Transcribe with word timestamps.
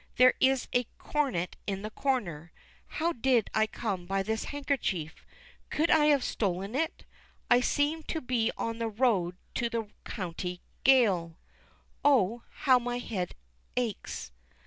There 0.15 0.33
is 0.39 0.67
a 0.73 0.85
coronet 0.97 1.57
in 1.67 1.83
the 1.83 1.91
corner. 1.91 2.51
How 2.87 3.13
did 3.13 3.51
I 3.53 3.67
come 3.67 4.07
by 4.07 4.23
this 4.23 4.45
handkerchief? 4.45 5.23
Could 5.69 5.91
I 5.91 6.05
have 6.05 6.23
stolen 6.23 6.73
it? 6.73 7.05
I 7.51 7.59
seem 7.61 8.01
to 8.07 8.19
be 8.19 8.49
on 8.57 8.79
the 8.79 8.89
road 8.89 9.37
to 9.53 9.69
the 9.69 9.89
county 10.03 10.61
gaol. 10.83 11.37
Oh, 12.03 12.41
how 12.49 12.79
my 12.79 12.97
head 12.97 13.35
aches! 13.77 14.31